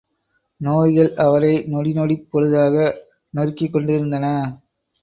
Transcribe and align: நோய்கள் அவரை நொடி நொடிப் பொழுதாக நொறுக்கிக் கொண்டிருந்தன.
நோய்கள் 0.61 1.11
அவரை 1.15 1.53
நொடி 1.67 1.93
நொடிப் 1.93 2.27
பொழுதாக 2.31 2.75
நொறுக்கிக் 3.33 3.73
கொண்டிருந்தன. 3.73 4.25